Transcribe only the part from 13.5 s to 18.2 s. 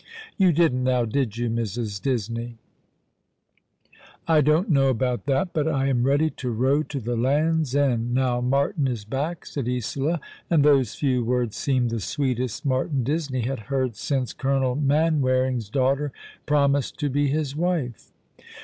heard since Colonel Manwaring's daughter promised to be his wife.